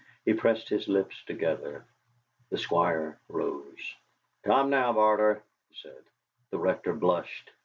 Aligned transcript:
He 0.25 0.33
pressed 0.33 0.67
his 0.67 0.87
lips 0.87 1.23
together. 1.25 1.85
The 2.49 2.57
Squire 2.57 3.19
rose. 3.27 3.93
"Come 4.41 4.71
now, 4.71 4.93
Barter!" 4.93 5.43
he 5.69 5.75
said. 5.75 6.03
The 6.49 6.57
Rector 6.57 6.93
blushed. 6.95 7.51